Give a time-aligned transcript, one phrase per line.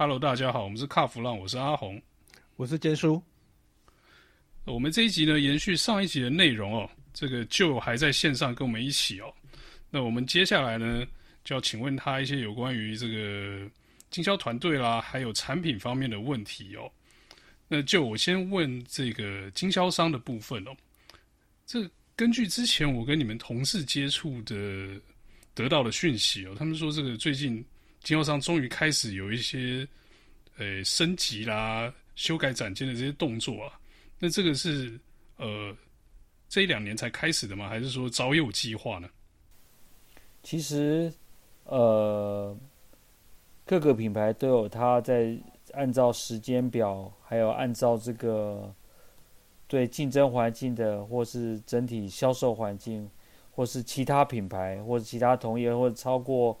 [0.00, 2.00] Hello，大家好，我们是卡弗浪，我是阿红，
[2.54, 3.20] 我是坚叔。
[4.64, 9.34] 我们这一集呢，延续上一集的内容哦，这个 Joe 还在线上跟我们一起哦。
[9.90, 11.04] 那我们接下来呢，
[11.42, 13.68] 就要请问他一些有关于这个
[14.08, 16.88] 经销团队啦，还有产品方面的问题哦。
[17.66, 20.70] 那就我先问这个经销商的部分哦。
[21.66, 24.54] 这根据之前我跟你们同事接触的
[25.54, 27.64] 得到的讯息哦，他们说这个最近
[28.08, 29.86] 经销商终于开始有一些
[30.56, 33.78] 呃升级啦、修改展间的这些动作啊。
[34.18, 34.98] 那这个是
[35.36, 35.76] 呃
[36.48, 37.68] 这一两年才开始的吗？
[37.68, 39.10] 还是说早有计划呢？
[40.42, 41.12] 其实
[41.64, 42.56] 呃
[43.66, 45.38] 各个品牌都有它在
[45.74, 48.74] 按照时间表，还有按照这个。
[49.66, 53.06] 对竞争环境的，或是整体销售环境，
[53.50, 56.58] 或是其他品牌，或者其他同业，或者超过，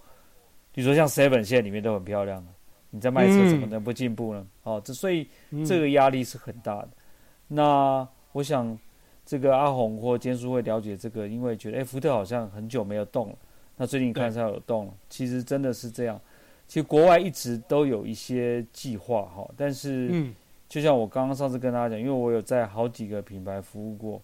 [0.72, 2.46] 比如说像 Seven 现在里面都很漂亮，
[2.90, 4.40] 你在卖车怎么能不进步呢？
[4.64, 5.28] 嗯、哦，这所以
[5.66, 6.88] 这个压力是很大的。
[6.88, 8.78] 嗯、那我想，
[9.24, 13.38] 这个阿红或坚叔会了解这个，因为觉得哎，福特好像很久没有动了，
[13.76, 14.94] 那最近看上有动了。
[15.08, 16.20] 其实真的是这样，
[16.66, 20.34] 其实国外一直都有一些计划哈，但是嗯。
[20.68, 24.20] 就像我刚刚上次跟大家讲，因为我有在好几个品牌服务过，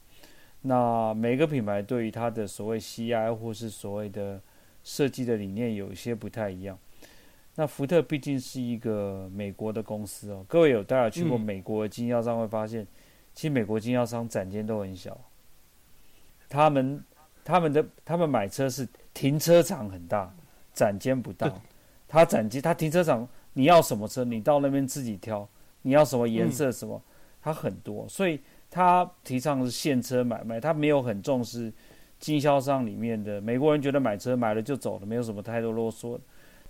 [0.60, 4.38] 那每个品牌对于它的所谓 CI 或是所谓的
[4.84, 6.78] 设计的理念有一些不太一样。
[7.56, 12.86] 那福特毕竟是一个美国的公司哦，各位有大家去过美国的经销商会发现，
[13.34, 15.18] 其实美国经销商展间都很小，
[16.48, 17.02] 他们
[17.44, 20.32] 他们的他们买车是停车场很大，
[20.72, 21.52] 展间不大，
[22.06, 25.48] 他展间他停车场你要什么车，你到那边自己挑。
[25.86, 26.98] 你要什么颜色什么，
[27.42, 28.40] 它很多，所以
[28.70, 31.70] 他提倡是现车买卖，他没有很重视
[32.24, 36.20] 经销商里面的美国人觉得买车买了就走了，没有什么太多啰嗦的。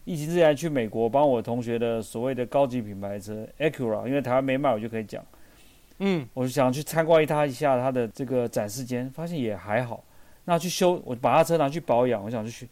[0.05, 5.25] 疫情之前去美国帮我同学的所谓的高级品牌车 Acura，因为台湾没卖，我就可以讲。
[6.01, 10.03] 嗯，我就想去参观他一下他的这个展示间，发现也还好。
[10.45, 12.69] 那去修，我把他车拿去保养，我想去。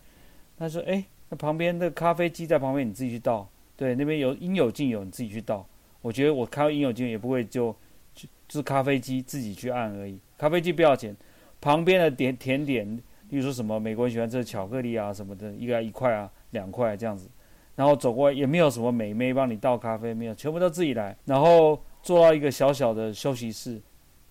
[0.58, 3.48] 他说：“哎，那旁边的咖啡机在旁边，你自己去倒。
[3.76, 5.64] 对，那边有应有尽有，你自己去倒。”
[6.02, 7.74] 我觉得我开应有尽有也不会就
[8.12, 11.16] 就就是咖啡机自己去按而已，咖啡机不要钱，
[11.62, 12.86] 旁边的点甜点，
[13.30, 17.30] 例如说什么美国人喜欢吃巧克力啊什么的，一个一块啊两块这样子，
[17.74, 23.80] 然后走过来也没有什么美眉帮你倒咖啡，没有，全部都自己来，然后坐到一个小小的休息室，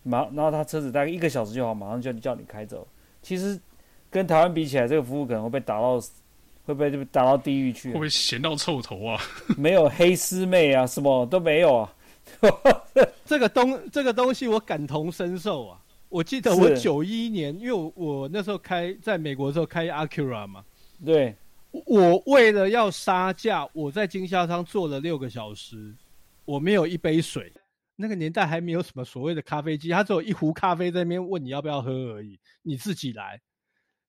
[0.03, 2.87] 马然后他车子大概一个小时就好，马上就叫你开走。
[3.23, 3.59] 其实
[4.11, 5.99] 跟台湾比起来，这个服务可能会被打到。
[6.63, 7.89] 会不会就打到地狱去？
[7.89, 9.19] 会不会咸到臭头啊？
[9.57, 11.93] 没有黑丝妹啊，什么都没有啊。
[13.25, 15.80] 这个东这个东西我感同身受啊。
[16.11, 20.63] 我记得我九一年，因为我我那时候开在美国的时候开 Acura 嘛。
[21.03, 21.35] 对。
[21.85, 25.95] 我为了要杀价，我在经销商坐了六个小时，
[26.43, 27.51] 我没有一杯水。
[27.95, 33.39] 那个年代还没有什么所谓的咖啡机，他只有一壶咖啡在那边问你要不要喝而已，你自己来。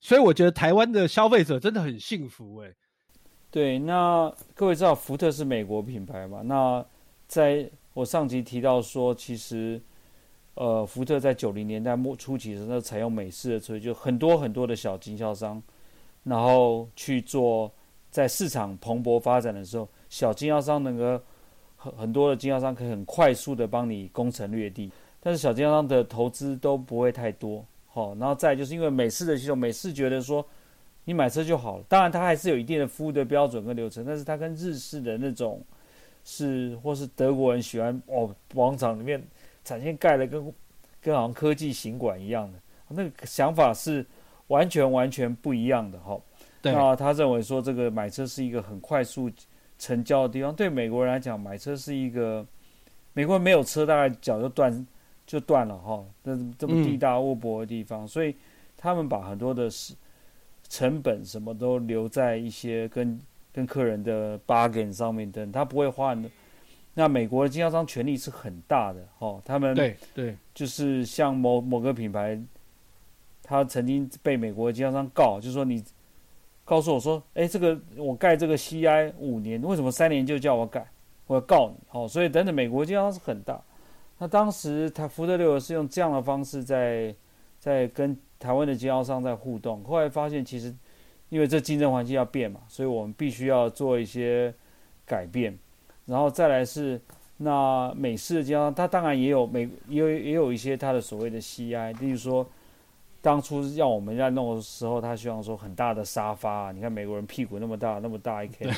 [0.01, 2.73] 所以我觉得台湾的消费者真的很幸福哎。
[3.49, 6.43] 对，那各位知道福特是美国品牌嘛？
[6.43, 6.85] 那
[7.29, 9.81] 在我上集提到说，其实
[10.55, 15.63] 呃，福特在九零年代末初期的时候采用美式的车，就很多很多的小经销商，
[16.25, 17.73] 然后去做
[18.11, 21.19] 在市场蓬勃发展的时候，小经销商能够
[21.77, 27.65] 很很多的经销商可以很快速的帮你攻城略地，但是小经销商的投资都不会太多。
[27.87, 30.47] 好，然后再就是因为美式的系统，美式觉得说
[31.05, 31.85] 你买车就好了。
[31.89, 35.63] 当然，它还是有一定的服务的标准跟流程，但是它跟日式的那种
[36.25, 39.23] 是，或是德国人喜欢哦，广场里面
[39.65, 40.55] 展现盖了跟
[41.01, 42.59] 跟好像科技行馆一样的
[42.89, 44.05] 那个想法是
[44.49, 46.21] 完全完全不一样的哈。
[46.61, 46.73] 对。
[46.73, 49.31] 那他认为说这个买车是一个很快速
[49.79, 52.47] 成交的地方，对美国人来讲，买车是一个
[53.13, 54.87] 美国人没有车大概脚就断。
[55.25, 58.35] 就断了哈，那这么地大物博的地方，嗯、所以
[58.77, 59.71] 他们把很多的
[60.69, 63.19] 成本什么都留在一些跟
[63.53, 66.31] 跟客人的 bargain 上面等，他不会花很多。
[66.95, 72.39] 那美国的经销商权力是很大的哦，他们对对，就是像某某个品牌，
[73.43, 75.83] 他曾经被美国的经销商告，就是说你
[76.65, 80.87] 告诉我说，哎，这个我盖这个 CI 五年，为什么三年就叫我改？
[81.27, 83.61] 我要告你，哦，所以等等，美国经销商是很大。
[84.19, 87.15] 那当时他福特六是用这样的方式在
[87.59, 90.75] 在跟台湾的经销商在互动，后来发现其实
[91.31, 94.53] 因为这竞争环境要变嘛，所以我们必须要做一些
[95.07, 95.59] 改变，
[96.07, 97.01] 然后再来是
[97.37, 102.47] 那美式的经销商，他当然也有美也有也有一些他的所谓的 CI，例如说
[103.21, 108.71] 当初要我们在弄的时候，他希望说很大的沙发，你看美国人屁股那么大那么大一 K，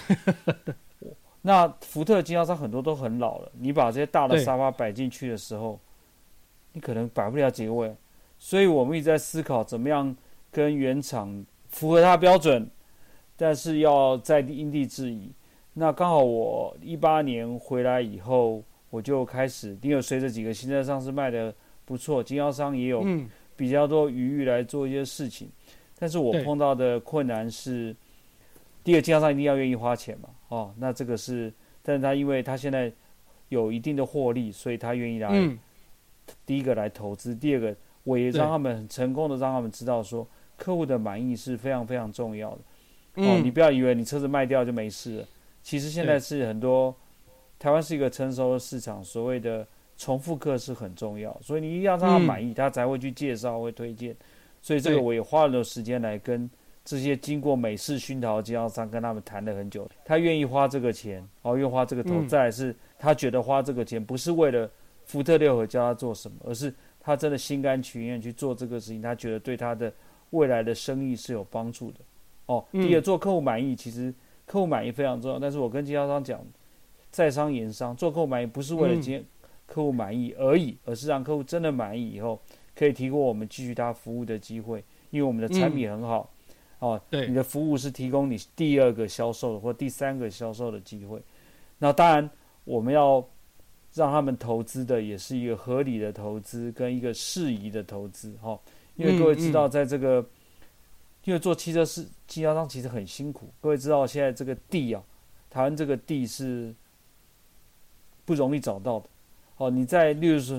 [1.43, 5.79] 那福特经销商很多都很老了，你把这些大的沙发摆进去的时候，
[6.73, 7.95] 你可能摆不了几个位。
[8.39, 10.15] 所以我们一直在思考怎么样
[10.51, 12.69] 跟原厂符合它标准，
[13.37, 15.31] 但是要在地因地制宜。
[15.75, 21.53] 那刚好我一八年回来以后，我就开始，因为随着几个新车上市卖的
[21.85, 23.05] 不错，经销商也有
[23.57, 25.49] 比较多余裕来做一些事情。
[25.99, 27.95] 但是我碰到的困难是，
[28.83, 32.93] 第一个经销商一定要愿意花钱嘛，哦，那这个是，但是他因为他现在
[33.49, 35.29] 有一定的获利，所以他愿意来，
[36.47, 37.75] 第一个来投资，第二个
[38.05, 40.27] 我也让他们很成功的让他们知道说，
[40.57, 42.59] 客户的满意是非常非常重要的。
[43.23, 45.29] 哦，你不要以为你车子卖掉就没事了。
[45.65, 46.95] 其实现在是很多，
[47.59, 49.67] 台湾是一个成熟的市场，所谓的
[49.97, 54.15] 重复客是很重要，所以你一定要让他满意，他才会去介绍、会推荐。
[54.61, 56.49] 所以这个我也花了时间来跟
[56.85, 64.71] 这些经过美式熏陶的经销商跟他们谈了很久，他愿意花这个钱，哦，愿意花这个头，再来是他觉得花这个钱不是为了
[65.07, 69.91] 福特六和教他做什么，而是他真的心甘情愿去做这个事情，他觉得对他的
[70.31, 72.01] 未来的生意是有帮助的。
[72.47, 74.13] 哦，第二做客户满意，其实。
[74.47, 76.45] 客户满意非常重要，但是我跟经销商讲，
[77.11, 79.23] 在商言商，做客户满意不是为了接
[79.67, 82.39] 客户满意而已，而是让客户真的满意以后，
[82.75, 86.31] 可以提供我们继续他服务的机会，因为我们的产品很好，
[86.81, 91.23] 嗯、哦，对，你的服务是提供你第二个销售的或第三个销售的机会。
[91.79, 92.29] 那当然，
[92.65, 93.27] 我们要
[93.95, 98.61] 让他们投资的也是一个合理的投资跟一个适宜的投资，哈、哦，
[98.97, 100.25] 因为各位知道，在这个。
[101.25, 105.03] 因为做汽车是经销商其实很辛苦，各位知道现在这个地啊，
[105.49, 106.75] 台湾这个地是
[108.27, 109.09] 不容易找到的。
[109.57, 110.59] 哦，你在例如说，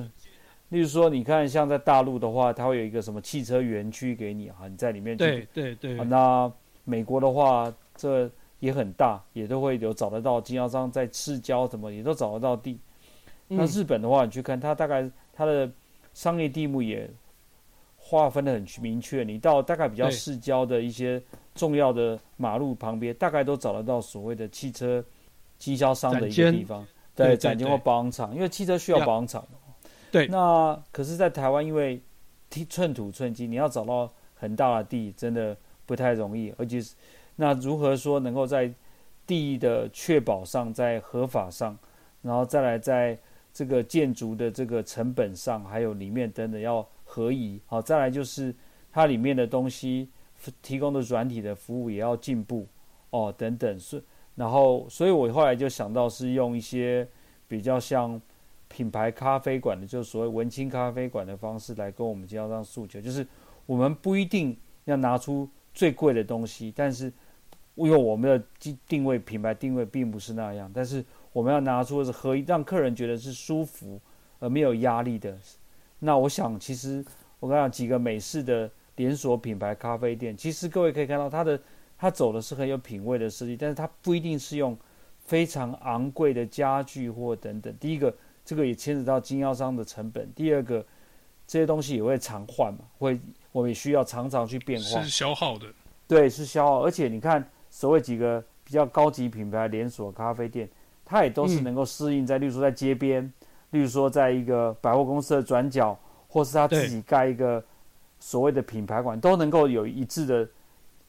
[0.70, 5.24] 例如说，你看像在大陆的话，它会有一个什么汽车园区给你啊，你在里面去。
[5.24, 6.04] 对对对。
[6.06, 6.52] 那
[6.84, 8.30] 美国的话，这
[8.60, 12.80] 也很大，也都会有找得到经销商在市郊什么也都找得到地。
[13.48, 15.70] 那日本的话，你去看它大概它的
[16.14, 17.08] 商业地目也。
[18.08, 21.20] 划分的很明确，你到大概比较市郊的一些
[21.56, 25.04] 重要的马路旁边，大概都找得到所谓的汽车
[25.58, 26.86] 经销商的一个地方，
[27.16, 29.44] 对，展间或保养厂，因为汽车需要保养厂。
[30.12, 32.00] 对，那可是，在台湾，因为
[32.70, 35.58] 寸土寸金，你要找到很大的地，真的
[35.88, 36.54] 不太容易。
[36.60, 36.80] 而且，
[37.36, 38.72] 那如何说能够在
[39.26, 41.76] 地的确保上，在合法上，
[42.22, 43.18] 然后再来在
[43.52, 46.88] 这个建筑的这个成本上，还有里面等等要。
[47.16, 48.54] 可以，好，再来就是
[48.92, 50.10] 它里面的东西
[50.62, 52.68] 提供的软体的服务也要进步
[53.10, 54.04] 哦，等等，是，
[54.36, 57.08] 然后，所以我后来就想到是用一些
[57.48, 58.22] 比较像
[58.68, 63.26] 品牌咖啡馆的，就是所谓文青咖啡馆的方式来跟我们经销商诉求，就是
[63.66, 67.06] 我们不一定要拿出最贵的东西，但是
[67.76, 71.02] 因为我们的定位品牌定位并不是那样，但是
[71.32, 74.02] 我们要拿出是可以让客人觉得是舒服
[74.40, 75.38] 而没有压力的。
[76.06, 77.04] 那我想，其实
[77.40, 81.60] 我刚刚几个美式的连锁品牌咖啡店，其实各位可以看到，它的
[81.98, 84.78] 它走的是很有品味的设计，但是它不一定是用
[85.26, 87.76] 非常昂贵的家具或等等。
[87.80, 88.16] 第一个，
[88.46, 90.86] 这个也牵扯到经销商的成本；第二个，
[91.48, 93.20] 这些东西也会常换嘛，会
[93.52, 95.66] 我们也需要常常去变化，是消耗的。
[96.08, 96.84] 对，是消耗。
[96.84, 100.70] 而且你看，所谓几个比较高级品牌连锁咖啡店，
[101.04, 103.34] 它也都是能够适应在，例如说在街边。
[103.72, 105.98] 例如说，在一个百货公司的转角，
[106.30, 107.62] 或是他自己盖一个
[108.20, 110.48] 所谓的品牌馆，都能够有一致的、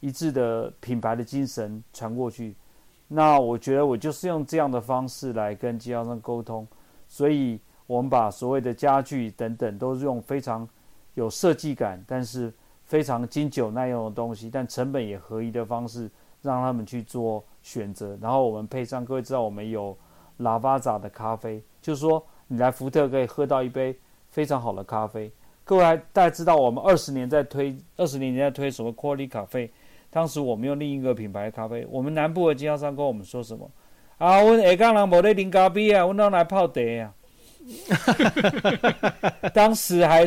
[0.01, 2.55] 一致的品牌的精神传过去。
[3.07, 6.67] 那我觉得我就是用这样的方式来跟经销商沟通，
[7.07, 10.67] 所以我们把所谓的家具等等，都是用非常
[11.13, 12.51] 有设计感，但是
[12.83, 16.09] 非常经久耐用的东西，但成本也合一的方式，
[16.41, 18.17] 让他们去做选择。
[18.21, 19.97] 然后我们配上，各位知道我们有
[20.37, 22.21] 拉巴扎的咖啡，就是说。
[22.47, 23.95] 你来福特可以喝到一杯
[24.29, 25.31] 非常好的咖啡。
[25.63, 29.69] 各位还大家知道，我们二十年在推，二十年前在推什么 Quality 咖啡？
[30.09, 31.85] 当时我们用另一个品牌的咖啡。
[31.89, 33.69] 我们南部的经销商跟我们说什么？
[34.17, 37.13] 啊，我下港人无在啉咖啡啊，我们来泡茶啊。
[39.53, 40.25] 当时还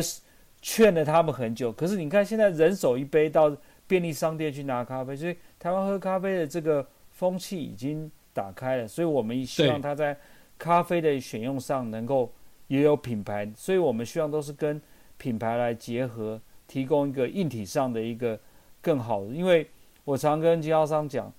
[0.61, 1.71] 劝了他们很久。
[1.71, 3.51] 可是你看，现在人手一杯到
[3.87, 8.87] 便利商店去拿咖啡，所以台湾喝咖啡的这个风气已经打开了。
[8.87, 10.15] 所以我们希望他在。
[10.61, 12.31] 咖啡的选用上能够
[12.67, 14.79] 也有品牌，所以我们希望都是跟
[15.17, 18.39] 品牌来结合，提供一个硬体上的一个
[18.79, 19.29] 更好的。
[19.29, 19.67] 因为
[20.03, 21.33] 我常跟经销商讲，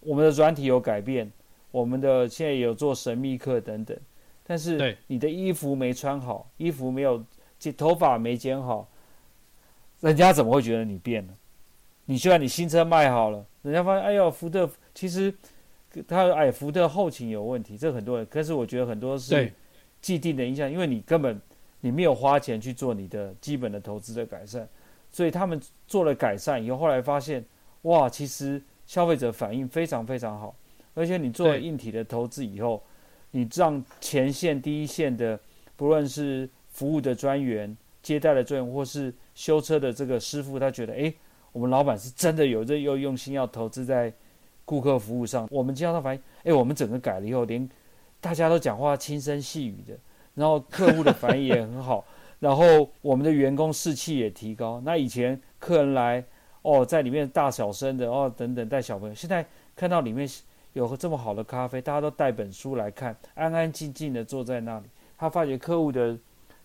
[0.00, 1.30] 我们的软体有改变，
[1.70, 3.94] 我们的现在也有做神秘客等等，
[4.42, 7.22] 但是你的衣服没穿好，衣服没有
[7.58, 8.88] 剪头发没剪好，
[10.00, 11.34] 人家怎么会觉得你变了？
[12.06, 15.34] 你虽然你新车卖好了，人家发现哎呦福特其实。
[16.08, 19.52] 他哎，福特后勤有问题，这很多人，可是我觉得很多是
[20.00, 21.38] 既定的影响，因为你根本
[21.80, 24.66] 你没有花钱去做你的基本的投资的改善，
[25.10, 27.44] 所以他们做了改善以后，后来发现
[27.82, 30.56] 哇，其实消费者反应非常非常好，
[30.94, 32.82] 而且你做了硬体的投资以后，
[33.30, 35.38] 你让前线第一线的
[35.76, 41.12] 不论是服务的专员、接待的专员，或是修车的这个师傅，他觉得哎，
[41.52, 44.12] 我们老板是真的有这又用心要投资在。
[44.72, 47.68] 顾客服务上，我们经销商反映，哎，我们整个改了以后，连
[48.22, 49.94] 大家都讲话轻声细语的，
[50.32, 52.02] 然后客户的反应也很好，
[52.38, 54.80] 然后我们的员工士气也提高。
[54.82, 56.24] 那以前客人来，
[56.62, 60.26] 哦，在里面大小声的，哦，等等带小朋友，现在看到里面
[60.72, 64.86] 有这么好的咖啡，大家都带本书来看，安安静静的坐在那里。
[65.18, 66.18] 他发觉客户的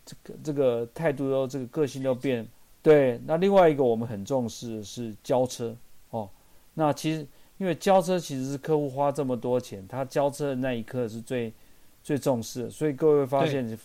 [0.05, 2.47] 这个这个态度都这个个性都变。
[2.81, 5.75] 对，那另外一个我们很重视的是交车，
[6.11, 6.29] 哦，
[6.73, 7.27] 那其实。
[7.57, 11.51] 因为交车其实是客户花这么多钱，他交车的那一刻是最
[12.03, 13.77] 最重视的，所以各位会发现，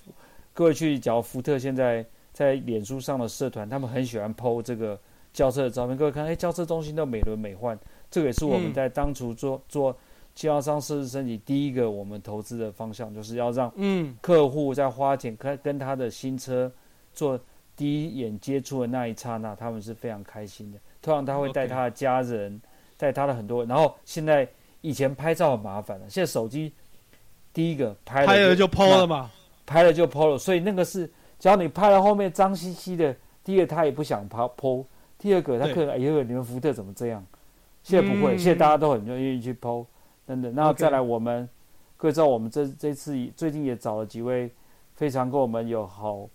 [0.53, 5.01] 各位去找福特现在在脸书上的社团，他们很喜欢 PO 这个
[5.33, 5.97] 交车的照片。
[5.97, 7.79] 各位看，哎，交车中心都美轮美奂，
[8.11, 9.97] 这个也是我们在当初做、嗯、做
[10.35, 16.71] 经销商设置升级第一个我们投资的方向，就是要让嗯客户在花钱跟跟他的新车
[17.15, 17.41] 做
[17.75, 20.79] 第一眼接触的那一刹那，他们是非常开心的。
[21.01, 22.61] 通常他会带他的家人。
[22.61, 22.72] Okay.
[23.03, 24.49] 带他的很多，然后现在
[24.81, 26.73] 以前拍照很麻烦了，现在手机
[27.53, 29.31] 第一个拍了就，拍了就 PO 了嘛，
[29.67, 34.85] 拍了就 PO 了，所以那个是只要你拍了后面脏兮兮的，第一个他也不想拍 PO，
[35.19, 37.27] 第二个他可能哎呦你们福特怎么这样？
[37.83, 39.85] 现在不会，嗯、现在大家都很愿意去 PO
[40.25, 41.49] 等等，然后再来我们，
[41.97, 44.49] 各位知道我们这这次最近也找了几位
[44.95, 46.29] 非常跟我们有好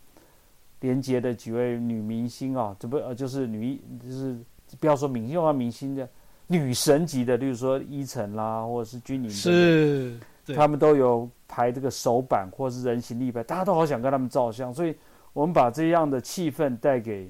[0.82, 4.38] 连接的几位女明星啊，这不呃就是女就是
[4.82, 6.10] 不要说明星啊明星的。
[6.48, 10.18] 女神级的，例如说伊晨啦，或者是君宁，是，
[10.56, 14.96] 他们都有排这个手板或者是人形立牌，大家都好想跟他们照相，所以
[15.34, 17.30] 我们把这样的气氛带给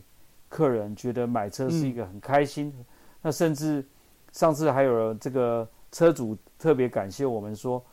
[0.50, 2.72] 客人，觉得买车是一个很开心。
[2.78, 2.86] 嗯、
[3.24, 3.84] 那甚至
[4.32, 7.84] 上次还有这个车主特别感谢我们说，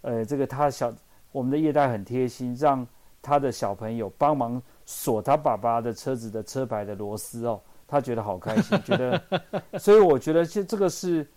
[0.00, 0.92] 呃，这个他小
[1.30, 2.84] 我们的业代很贴心，让
[3.22, 7.60] 他的小朋友帮忙锁他爸爸的车子的车牌的螺丝哦。
[7.92, 9.22] 他觉得好开心，觉得，
[9.78, 11.28] 所以我觉得这这个是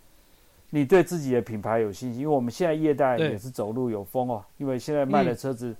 [0.70, 5.76] 你对自己的品牌有信心，因为我们现在业代也是走路有风哦，因为现在卖的车子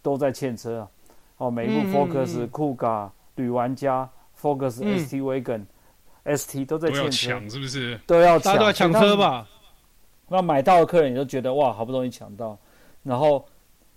[0.00, 0.88] 都在欠车啊，
[1.38, 4.08] 哦，每一部 Focus、酷咖、旅玩家、
[4.40, 5.64] Focus、ST Wagon、
[6.24, 7.98] ST 都在欠车，抢是不是？
[8.06, 9.44] 都要抢，都要抢车吧？
[10.28, 12.56] 那买到的客人也都觉得哇，好不容易抢到，
[13.02, 13.44] 然后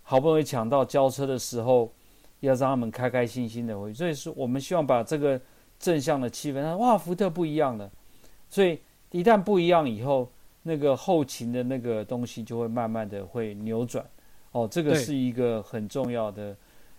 [0.02, 1.94] 好不容易抢到交车的时候，
[2.40, 5.40] 要让他们开开心心的回去，所以说我们希望把这个。
[5.78, 7.92] 正向的气氛，他哇，福特不一样了，
[8.50, 8.80] 所以
[9.12, 10.28] 一旦不一样以后，
[10.64, 14.04] 那个后勤的那个东西就会慢慢的会扭转，
[14.52, 16.56] 哦，这个是一个很重要的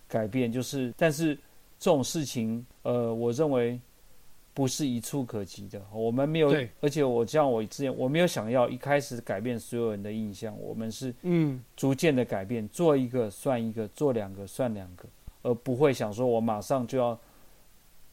[0.06, 1.35] 改变，就是，但是
[1.78, 3.80] 这种事情，呃，我认为
[4.54, 15.04] 不是一触可及的，我们没有，而且我像我之前我没有想要一开始改变所有人的印象，我们是嗯，逐渐的改变，做一个算一个，做两个算两个，
[15.42, 17.18] 而不会想说我马上就要。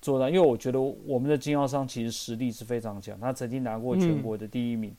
[0.04, 4.94] 做到，因为我觉得我们的经销商其实实力是非常强，他曾经拿过全国的第一名。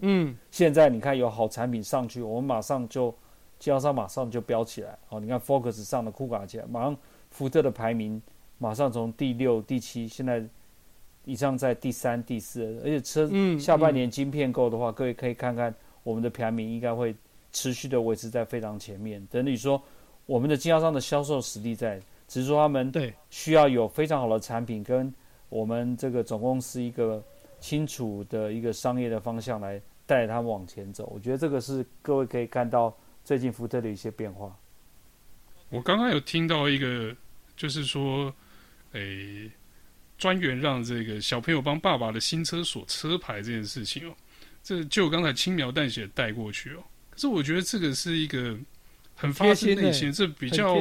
[0.00, 3.14] 嗯，现在你看有好产品上去，我们马上就
[3.58, 4.98] 经销商马上就飙起来。
[5.10, 6.96] 哦，你看 Focus 上的酷卡起来，马上
[7.30, 8.20] 福特的排名
[8.56, 10.42] 马上从第六、第七，现在
[11.26, 17.14] 以上在第三、第四，而且车下半年晶片够的话，各位可以看看我们的排名应该会
[17.52, 19.22] 持续的维持在非常前面。
[19.30, 19.82] 等于说，
[20.24, 22.00] 我们的经销商的销售实力在。
[22.30, 25.12] 只是说他们对需要有非常好的产品，跟
[25.48, 27.20] 我们这个总公司一个
[27.58, 31.10] 清楚的一个商业的方向来带他们往前走。
[31.12, 34.56] 我觉得这个是各位可以看到最近福特的一些变化。
[35.70, 37.12] 我刚刚有听到一个，
[37.56, 38.32] 就是说，
[38.92, 39.50] 诶，
[40.16, 44.14] 专员让这个小朋友帮爸爸的新车锁车牌这件事情哦，
[44.62, 46.84] 这就刚才轻描淡写带过去哦。
[47.10, 48.56] 可是我觉得这个是一个
[49.16, 50.76] 很发自内心，这比较。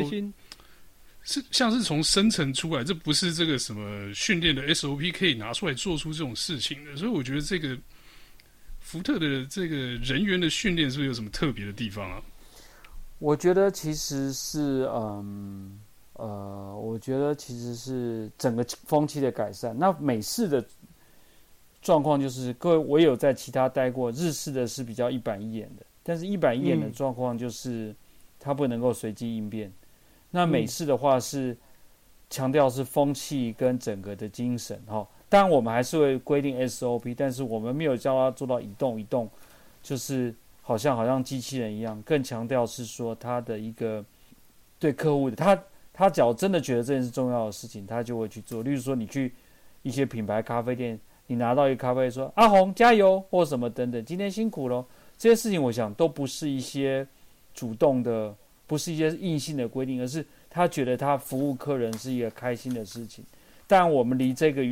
[1.30, 7.78] 是像是从深层出来，这不是这个什么训练的 SOP 可以拿出来做出这种事情的，所以我觉得这个
[8.80, 12.20] 福特的这个人员的训练是不是有什么特别的地方啊？
[13.20, 15.80] 我觉得其实是，嗯
[16.14, 19.78] 呃，我觉得其实是整个风气的改善。
[19.78, 20.66] 那美式的
[21.80, 27.96] 状况就是，各位我有在其他待过，日式的是比较一板一眼的，但是一板一眼的状况就是
[28.40, 29.72] 它不能够随机应变。
[30.32, 31.56] 那美式的话是
[32.30, 39.30] 强调是风气跟整个的精神哈，当然我们还是会规定 SOP，但是我们没有教他做到一动一动
[39.82, 44.06] 就是好像好像机器人一样，更强调是说他的一个
[44.78, 45.60] 对客户的他
[45.92, 48.62] 他只要真的觉得这件事重要的事情，他就会去做。
[48.62, 49.34] 例如说，你去
[49.82, 54.86] 一些品牌咖啡店，你拿到一个咖啡说阿红加油或什么等等，今天辛苦了，
[55.18, 57.06] 这些事情我想都不是一些
[57.54, 58.34] 主动的，
[58.70, 63.26] 不是一些硬性的规定，而是他觉得他服务客人是一个开心的事情。
[63.66, 64.64] 但我们离这个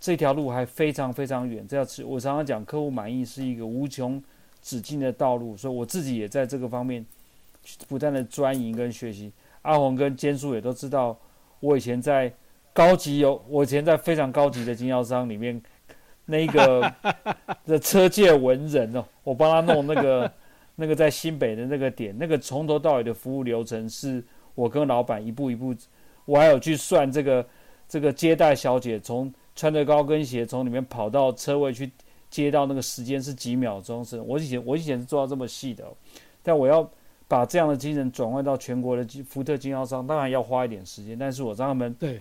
[0.00, 1.64] 这条路还非常非常远。
[1.68, 4.20] 这要吃，我常常讲，客户满意是一个无穷
[4.60, 7.06] 止境的道路，所以我自己也在这个方面
[7.86, 9.30] 不断的钻研跟学习。
[9.62, 11.16] 阿红跟坚叔也都知道，
[11.60, 12.32] 我以前在
[12.72, 15.62] 高级有，我以前在非常高级的经销商里面，
[16.24, 16.92] 那个
[17.64, 20.30] 的车界文人哦，我帮他弄那个
[20.74, 25.74] 那个在新北的那个点，那个从头到尾的服务流程是我跟老板一步一步，
[26.24, 27.46] 我还有去算这个
[27.88, 31.90] 这个接待小姐从穿着高跟鞋从里面跑到车位去
[32.30, 35.84] 接到那个时间是几秒钟，是我以前我以前是做到这么细的，
[36.42, 36.88] 但我要。
[37.26, 41.18] 把这样的精神转换到全国的福特经销商，当然要花一点时间。
[41.18, 42.20] 但是我让他们对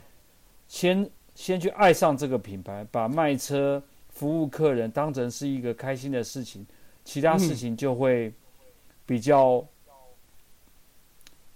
[0.69, 6.65] 先先去爱上这个品牌，把卖车服务客人当成是一个开心的事情，
[7.03, 8.33] 其他事情就会
[9.05, 9.63] 比较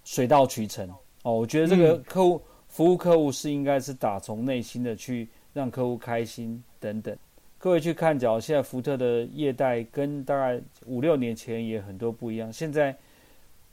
[0.03, 0.89] 水到渠成。
[1.23, 7.15] 哦，我觉得这个客户服务客户是应该是打从内心的去让客户开心等等。
[7.57, 12.95] 各位去看，假如现在福特的业代跟大概五六年前也很多不一样，现在。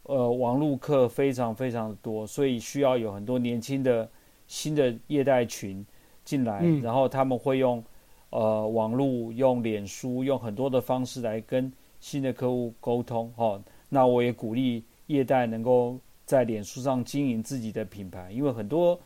[0.06, 4.06] 呃，网络客非常非常的多，所以需要有很多年轻的
[4.46, 5.82] 新的业代群
[6.26, 7.82] 进来，嗯、然后他们会用
[8.28, 11.72] 呃网络、用脸书、用很多的方式来跟
[12.04, 13.32] 新的客户沟通。
[13.36, 13.58] 哦，
[13.88, 19.00] 那我也鼓励业代能够在脸书上经营自己的品牌，因为很多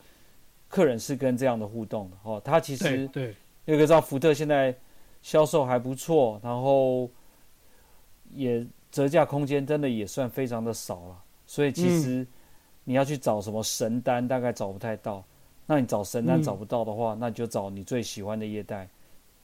[0.67, 2.17] 客人是跟这样的互动的。
[2.23, 3.29] 哦，他其实对，
[3.63, 4.75] 因为知道福特现在
[5.21, 7.09] 销售还不错，然后
[8.31, 8.67] 也。
[8.91, 12.25] 折价空间真的也算非常的少了，所以其实
[12.83, 15.23] 你要去找什么神单，大概找不太到。
[15.67, 18.89] 那你找神单找不到的话，那你就找你最喜欢的业代，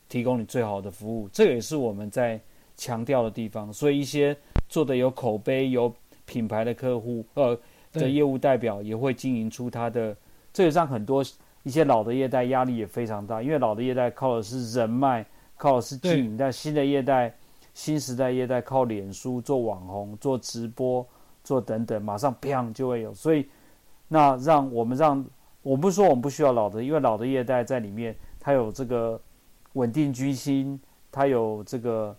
[0.09, 1.29] 提供你最好的服务。
[1.29, 2.41] 这个也是我们在
[2.77, 3.71] 强调的地方。
[3.71, 4.35] 所以一些
[4.67, 5.93] 做的有口碑、有
[6.25, 7.57] 品牌的客户，呃，
[7.93, 10.15] 的业务代表也会经营出他的。
[10.53, 11.23] 这也让很多
[11.63, 15.25] 一些老的业代压力也非常大，因为老的业代靠的是人脉，
[15.57, 17.35] 靠的是经营，但新的业代。
[17.73, 21.05] 新时代业代靠脸书做网红、做直播、
[21.43, 23.13] 做等等，马上砰就会有。
[23.13, 23.45] 所以，
[24.07, 25.21] 那让我们让，
[25.61, 29.19] 我不是说我们不需要老的，因为老的业代在里面，它有这个
[29.73, 30.79] 稳定军心，
[31.11, 32.15] 它有这个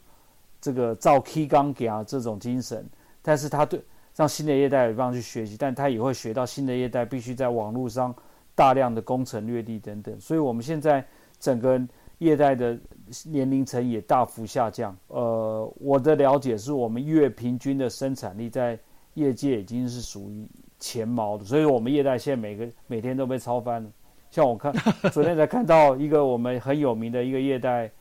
[0.61, 2.89] 这个造 K 杠给啊这种精神。
[3.23, 3.81] 但是，他对
[4.15, 8.15] 让新的业代有办法去学习，但他也会学到新的业代必须在网络上
[8.55, 10.21] 大量的攻城略地等等。
[10.21, 11.05] 所以，我们现在
[11.39, 11.81] 整个。
[12.21, 12.79] 业代的
[13.27, 14.97] 年龄层也大幅下降。
[15.09, 18.79] 呃，我的了解是我们月平均的生产力在
[19.13, 23.91] 业界已经是属于前茅的，所以我们业代现在每个每天都被超翻了。
[24.31, 24.73] 像我看
[25.13, 27.93] 昨天才看到一个我们很有名的一个业代，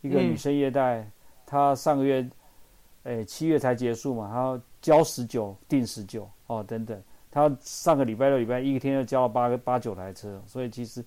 [0.00, 1.06] 一个女生业代，
[1.48, 2.30] 她上个月，
[3.04, 11.02] 哎，七月才结束嘛，他要交十九定十九哦等等，他上个礼拜六礼拜一,一天就交了八个八九台车，所以其实。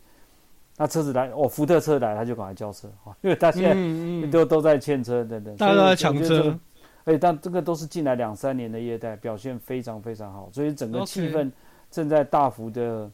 [0.77, 2.89] 那车子来，哦，福特车来，他就赶快交车，
[3.21, 6.57] 因为他现在都、嗯嗯、都在欠车等等，大家都在抢车。
[7.03, 11.51] 哎，但这个都是近来两三年的业代，表现非常非常好，所以整个气氛
[11.91, 13.11] 正在大幅的，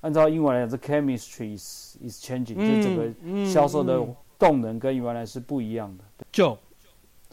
[0.00, 4.00] 按照英文来讲，这 chemistry is, is changing，、嗯、就整个销售的
[4.38, 6.04] 动能跟原来是不一样的。
[6.32, 6.56] 就，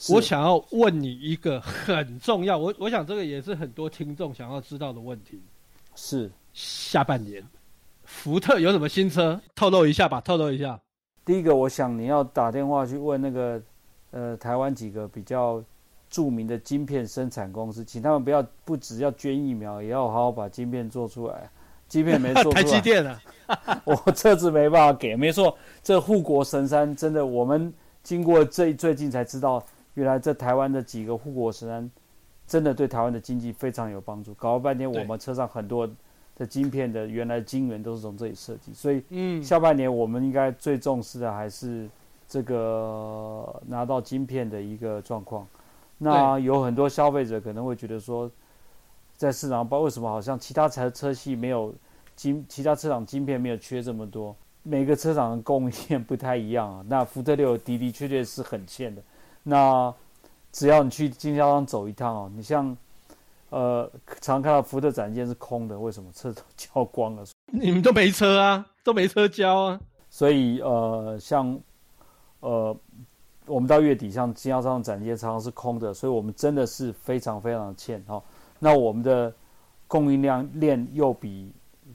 [0.10, 5.42] 我想要问你一个很重要，我我想这个也是很多听众想要知道的问题，
[5.96, 7.44] 是下半年。
[8.04, 9.40] 福特有什么新车？
[9.56, 10.80] 透露一下吧，透露一下。
[11.26, 13.62] 第一个，我想你要打电话去问那个，
[14.12, 15.64] 呃，台湾几个比较
[16.10, 21.50] 著名的晶片生产公司，请他们不要不只要捐疫苗，也要好好把晶片做出来。
[21.94, 23.22] 晶片没做出来， 台积电啊，
[23.86, 25.16] 我车子没办法给。
[25.16, 31.92] 没错，这护国神山真的，我们经过这最近才知道，原来这台湾的几个护国神山
[32.48, 34.34] 真的对台湾的经济非常有帮助。
[34.34, 35.90] 搞了半天，我们车上很多。
[36.36, 41.88] 的晶片的原来晶圆都是从这里设计，所以嗯，下半年我们应该最重视的还是
[42.28, 45.46] 这个拿到晶片的一个状况。
[46.00, 48.28] 那有很多消费者可能会觉得说，
[49.16, 51.72] 在市场包为什么好像其他车车系没有
[52.16, 54.36] 晶，其他车厂晶片没有缺这么多？
[54.64, 56.86] 每个车厂的供应链不太一样啊。
[56.88, 59.02] 那福特六的的确确是很欠的。
[59.44, 59.94] 那
[60.52, 62.76] 只要你去经销商走一趟哦，你像。
[63.50, 63.88] 呃，
[64.20, 67.24] 常看到福特展件是空的，为什么车都 交光了？
[67.52, 69.80] 你们都没车啊，都没车交啊。
[70.10, 71.60] 所以呃，像
[72.40, 72.76] 呃
[73.46, 78.20] 我们到月底像经销商展件常常是空的，所以我们真的是非常非常的欠哈。
[78.58, 79.32] 那我们的
[79.88, 81.54] 供应量链又比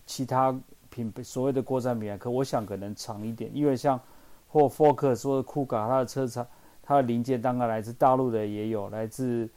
[0.09, 0.53] 其他
[0.91, 4.01] 品牌所谓的国产品牌，可我想可能长一点，因为像
[4.49, 6.45] 或 Focus 或者 Kuga 它的车厂，
[6.83, 9.49] 它的零件当然来自大陆的也有，来自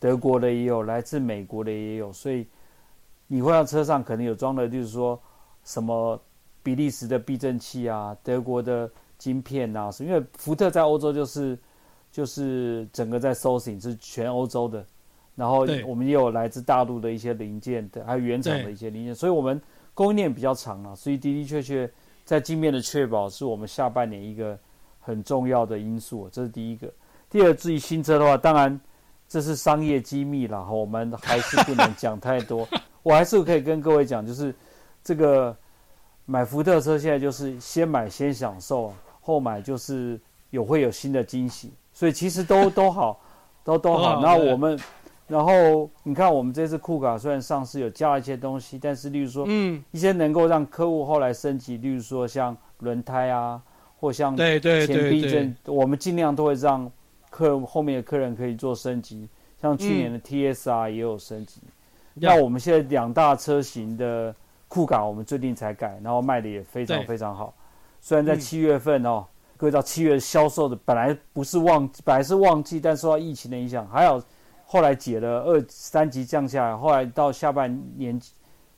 [0.00, 2.44] 德国的也有，来自美国的也有，所以
[3.28, 5.16] 你会到车上可能有装的，就是说
[5.62, 6.20] 什么
[6.64, 8.90] 比利时的避震器啊，德国的。
[9.18, 11.58] 晶片啊，是因为福特在欧洲就是
[12.12, 14.86] 就是整个在 sourcing 是全欧洲的，
[15.34, 19.60] 然后我们也有来自大陆的一些零件的，还有原厂的一些零件，所以我们
[19.98, 21.90] 供应链比较长啊，所以的的确确
[22.24, 24.56] 在晶片的确保是我们下半年一个
[25.00, 26.88] 很重要的因素，这是第一个。
[27.28, 28.80] 第二，至于新车的话，当然
[29.28, 32.68] 这是商业机密了，我们还是不能讲太多。
[33.02, 34.54] 我还是可以跟各位讲，就是
[35.02, 35.56] 这个
[36.26, 38.94] 买福特车现在就是先买先享受啊。
[39.20, 43.20] 后买就是有会有新的惊喜，所以其实都都好，
[43.64, 44.20] 都都好。
[44.22, 44.78] 那我们，
[45.28, 53.62] 然后你看我们这次酷卡虽然上市有加了一些东西，但是例如说，嗯，一些能够让客户后来升级，例如说像轮胎啊，
[54.00, 54.60] 或像前
[55.10, 56.90] 避震，我们尽量都会让
[57.30, 59.28] 客后面的客人可以做升级。
[59.60, 61.60] 像去年的 TSR 也有升级。
[62.14, 64.34] 那我们现在两大车型的
[64.66, 67.52] 酷卡，我们最近才改，然后卖的也非常非常好。
[68.00, 74.22] 虽然在七月份哦，各位知道七月销售的本来不是旺，本来是旺季，但受到疫情的影响，还有
[74.70, 78.20] 后来解了二三级降下来，后来到下半年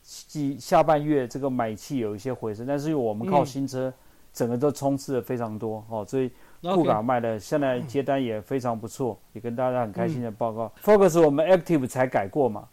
[0.03, 3.93] 季下半月这个买气有一些回升，但是我们靠新车
[4.33, 6.31] 整个都冲刺的非常多哦，所以
[6.63, 10.73] 酷卡卖的现在接单也非常不错，也跟大家很开心的报告。
[10.85, 12.69] Focus 我们 Active 才改过嘛，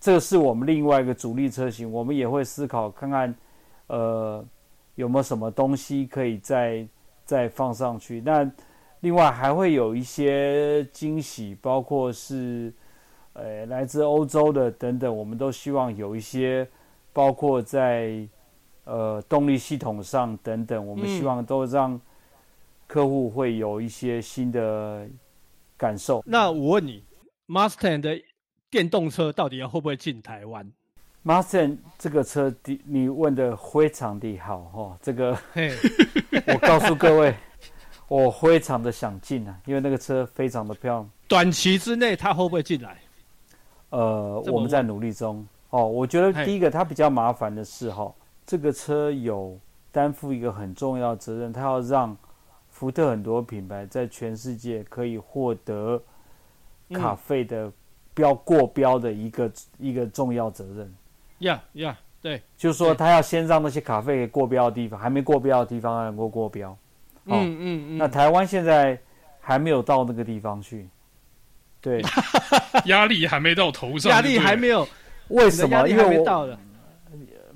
[0.00, 3.34] 这个是我们另外一个主力车型，我们也会思考看看，
[3.88, 4.44] 呃。
[4.96, 6.86] 有没有什么东西可以再
[7.24, 8.20] 再放上去？
[8.20, 8.48] 那
[9.02, 12.72] 另外还会有一些惊喜，包括是
[13.32, 16.66] 呃来自欧洲的等等，我们都希望有一些，
[17.12, 18.26] 包括在
[18.84, 22.00] 呃动力系统上等等，我们希望都让
[22.86, 25.06] 客户会有一些新的
[25.76, 26.20] 感受。
[26.20, 27.02] 嗯、那我问你
[27.48, 28.16] ，Mustang 的
[28.70, 30.70] 电动车到底要会不会进台湾
[31.24, 34.98] ？Mustang 这个车，你问的非常的好哦。
[35.02, 35.36] 这个，
[36.46, 37.34] 我告诉各位，
[38.12, 41.10] 我非常的想进啊，因为那个车非常的漂亮。
[41.26, 42.98] 短期之内，它会不会进来？
[43.88, 45.86] 呃，我们在努力中哦。
[45.86, 48.12] 我觉得第一个，它比较麻烦的是哈，
[48.44, 49.58] 这个车有
[49.90, 52.14] 担负一个很重要的责任，它要让
[52.68, 55.98] 福特很多品牌在全世界可以获得
[56.90, 57.72] 卡费的
[58.12, 60.94] 标过标的一个一个重要责任。
[61.38, 66.76] 呀呀，对，就是说他要先让那些卡费过标的地方，还没过标的地方能够过标。
[67.26, 67.98] 嗯嗯嗯。
[67.98, 68.98] 那台湾现在
[69.40, 70.88] 还没有到那个地方去，
[71.80, 72.02] 对，
[72.86, 74.86] 压力还没到头上，压力还没有。
[75.28, 75.88] 为什么？
[75.88, 76.56] 因为我，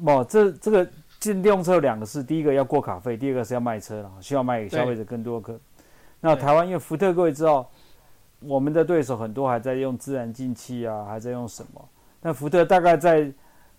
[0.05, 5.59] 不，这这个进电动车有两个事，第一个要过卡费，第二个是要卖车了，需要卖给消费者更多客。
[6.20, 7.68] 那台湾因为福特各位知道，
[8.40, 11.88] 我们的对手很多还在用自然进气啊，还在用什么？
[12.20, 13.33] 那福特大概在。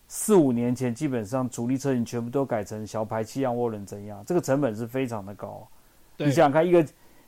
[0.09, 5.67] 四五年前，基本上主力车型全部都改成小排气量涡轮增压，这个成本是非常的高。
[6.17, 6.85] 对你想想看，一个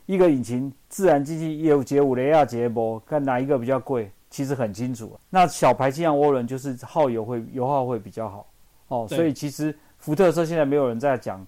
[0.08, 4.12] 一个引擎自然进气有节五雷亚节波，看哪一个比较贵？
[4.30, 5.18] 其实很清楚。
[5.30, 8.52] 那小排气量涡轮就是耗油会油耗会比较好
[8.90, 11.46] 哦，所以其实福特车现在没有人在讲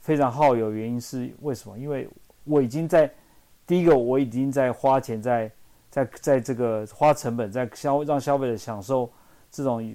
[0.00, 1.78] 非常耗油，原因是为什么？
[1.78, 2.08] 因为
[2.44, 3.10] 我已经在
[3.66, 5.50] 第一个，我已经在花钱在
[5.90, 9.10] 在在这个花成本在消让消费者享受
[9.50, 9.94] 这种。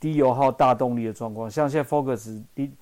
[0.00, 2.72] 低油耗、大动力的状况，像现在 Focus，低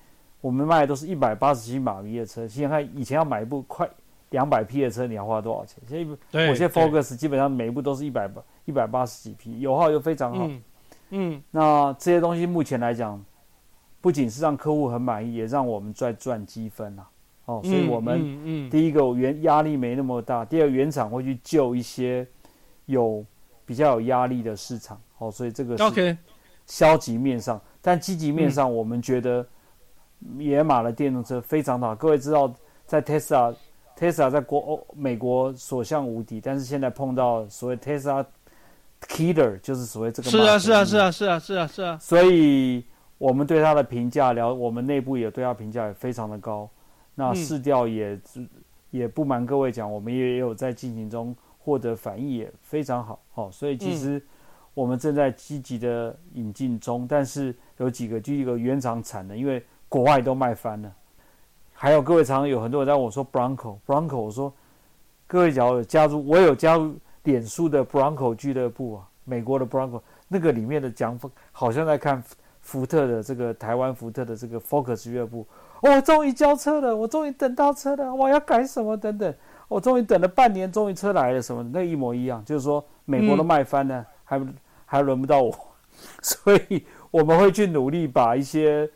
[0.41, 2.47] 我们卖的都是一百八十七马力的车。
[2.47, 3.89] 现在看以前要买一部快
[4.29, 5.77] 两百匹的车，你要花多少钱？
[5.87, 10.47] 现在我现在 Focus 基本上每一部都是一百八一百八十几匹，油耗又非常好。
[10.47, 10.61] 嗯，
[11.09, 13.23] 嗯那这些东西目前来讲，
[14.01, 17.09] 不仅是让客户很满意，也让我们在赚积分啊。
[17.45, 22.25] 哦，所以我们嗯，嗯第一个原压力没那么大，第二个原厂会去救一些
[22.85, 23.25] 有
[23.65, 24.99] 比较有压力的市场。
[25.17, 26.17] 哦，所以这个是。
[26.67, 29.43] 消极面上，但积极面上，我们觉得
[30.37, 31.93] 野马的电动车非常好。
[31.93, 32.53] 嗯、各位知道，
[32.85, 38.25] 在 Tesla，Tesla 在国欧美国所向无敌，但是现在碰到所谓 Tesla
[39.01, 40.29] Killer，就是所谓这个。
[40.29, 41.97] 是啊，是啊，是啊，是啊，是啊，是啊。
[42.01, 42.83] 所以
[43.17, 46.69] 我们对它的评价，聊我们内部也对它评价也非常的高。
[47.15, 48.47] 那市调也、嗯、
[48.91, 53.21] 也不瞒各位讲，我们也有在进行中获得反应也非常好。
[53.31, 54.17] 好，所以其实。
[54.17, 54.21] 嗯
[54.75, 60.89] 我们正在积极的引进中，但是有几个，就一个原厂产的，因为国外都卖翻了。
[61.73, 64.53] 还有各位常常有很多人在问我说，Bronco，Bronco，我说
[65.27, 72.23] 各位只要加入，我有加入脸书的 Bronco 俱乐部啊，美国的 Bronco 那个里面的讲法，好像在看
[72.61, 75.45] 福特的这个台湾福特的这个 Focus 俱乐部。
[75.81, 79.33] 我、哦、终于交车了，我终于等到车了，我要改什么等等。
[79.69, 84.41] 我终于等了半年，终于车来了，什么那一模一样，就是说美国都卖翻了，还
[84.85, 85.55] 还轮不到我，
[86.21, 88.89] 所以我们会去努力把一些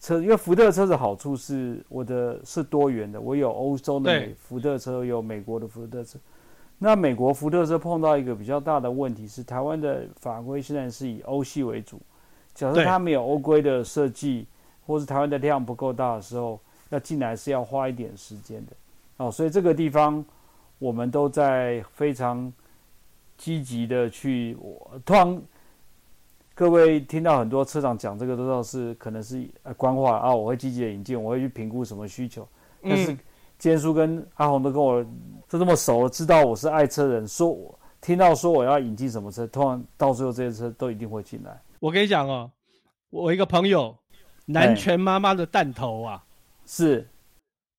[0.00, 6.18] 车，因为福特车的好处是我的是多元的，我有欧洲的福特车，有美国的福特车。
[6.78, 12.00] 那美国福特车碰到一个比较大的问题是，台湾的法规现在是以欧系为主，
[12.54, 14.46] 假设它没有欧规的设计，
[14.86, 18.72] 或是台湾的量不够大的时候，要进来是要花一点时间的。
[19.16, 20.24] 哦，所以这个地方
[20.78, 22.52] 我们都在非常
[23.36, 24.56] 积极的去。
[24.60, 25.42] 我通常
[26.58, 30.34] 各位听到很多车长讲这个，都知道是可能是呃官话啊。
[30.34, 32.44] 我会积极的引进，我会去评估什么需求。
[32.82, 33.16] 但是
[33.60, 35.00] 坚叔跟阿红都跟我
[35.48, 41.62] 都这么熟了，知道我是爱车人，说我听到说我要引进什么车，通常到最后这些车都一定会进来。
[41.78, 42.50] 我跟你讲哦，
[43.10, 43.96] 我一个朋友
[44.44, 46.24] 南拳妈妈的弹头啊，
[46.66, 47.08] 是。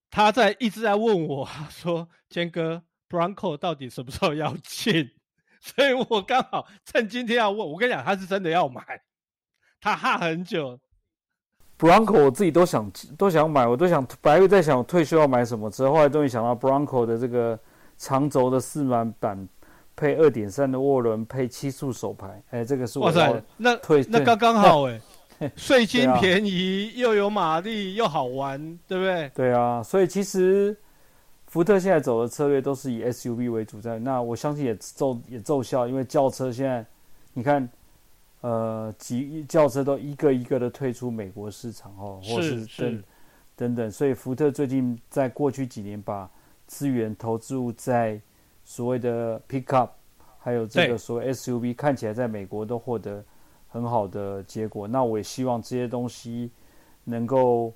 [0.09, 5.11] 他在一直在问我 说：“坚哥，Bronco 到底什么时候要进？”
[5.75, 7.59] 所以我刚好趁今天要问。
[7.59, 8.81] 我跟你讲，他是真的要买，
[9.81, 10.79] 他哈很久。
[11.77, 17.57] Bronco 我自己都想都想买，我都想本来在想我退休要买什么车，后来终于想到 Bronco 的这个
[17.97, 19.47] 长轴的四门版，
[19.95, 22.43] 配二点三的涡轮，配七速手排。
[22.49, 24.99] 哎，这个是我哇塞，那退那刚刚好哎。
[25.55, 29.31] 税金便宜，啊、又有马力，又好玩，对不对？
[29.33, 30.77] 对啊，所以其实
[31.49, 36.85] 福特现在走的策略都是以 SUV 为主，战那我相信也奏也奏效，因为轿车现在
[37.33, 37.67] 你看，
[38.41, 43.03] 呃，几轿车都一个一个的退出美国市场哦，或是等
[43.55, 46.29] 等等，所以福特最近在过去几年把
[46.67, 48.21] 资源投注在
[48.63, 49.89] 所谓的 Pickup，
[50.37, 53.21] 还有这个所谓 SUV，看起来在美国都获得。
[53.71, 56.49] 很好的结果，那我也希望这些东西
[57.03, 57.71] 能够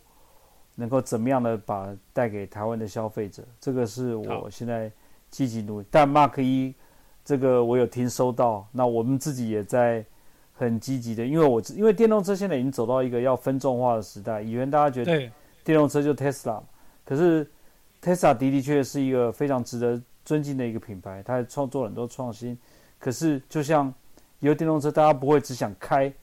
[0.76, 4.92] 能够怎么样的把带给台湾的消费者，这个是我现在
[5.30, 5.88] 积极努力。
[5.90, 6.74] 但 Mark 一
[7.24, 10.06] 这个我有听收到，那我们自己也在
[10.54, 15.32] 很积极的，因为我因为电动车现在已经走到一个要分众化的时代，以前大家觉得
[15.64, 16.64] 电动车就 Tesla，对
[17.06, 17.50] 可是
[18.02, 22.58] Tesla 的的确确是一个非常值得尊敬的一个品牌，它创作了很多创新，
[23.00, 23.94] 可是就像。
[24.40, 26.14] 有电动车，大家不会只想开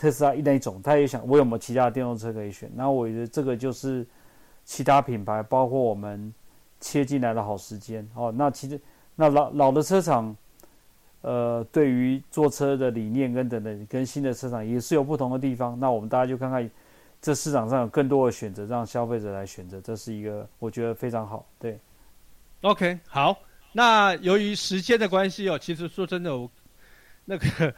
[0.00, 2.70] 特斯拉一那一种，他也想我有没有其他电动车可以选。
[2.74, 4.06] 那我觉得这个就是
[4.64, 6.32] 其他品牌，包括我们
[6.80, 8.32] 切进来的好时间哦。
[8.34, 8.80] 那其实
[9.14, 10.34] 那老老的车厂，
[11.20, 15.78] 呃，对于做车的理念跟等等，跟新的车厂也是有不同的地方。
[15.78, 16.70] 那我们大家就看看
[17.20, 21.44] 这市场上有更多的选择，让消费者来选择，这是一个我觉得非常好。
[21.58, 21.78] 对
[22.62, 23.36] ，OK，好。
[23.74, 26.50] 那由于时间的关系哦，其实说真的我。
[27.26, 27.72] 那个，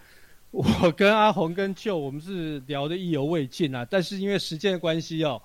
[0.52, 3.86] 我跟阿红跟舅，我们是聊的意犹未尽啊。
[3.88, 5.40] 但是因为时间的关系哦，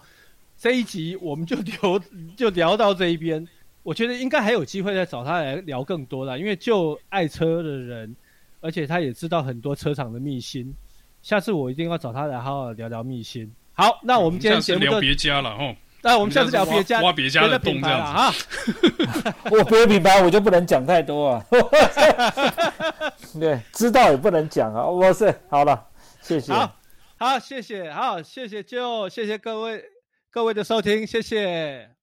[0.58, 2.00] 这一集我们就聊
[2.36, 3.48] 就聊到这一边。
[3.84, 8.14] 我觉得应该还有机会再找他来聊更多的，因为就爱车的人，
[8.60, 10.76] 而且他也知道很多车厂的秘辛。
[11.22, 13.50] 下次我一定要找他来好好聊聊秘辛。
[13.72, 15.74] 好，那我们今天节目就聊别家了哦。
[16.02, 18.34] 那我们下次聊别家挖别家的洞这样子啊。
[19.50, 21.46] 我别的品牌 我就不能讲太多啊。
[23.40, 24.86] 对，知道也不能讲啊。
[24.86, 25.88] 我是好了，
[26.22, 26.54] 谢谢。
[26.54, 26.76] 好，
[27.18, 29.84] 好，谢谢，好，谢谢，就谢谢各位
[30.32, 31.97] 各位的收听，谢谢。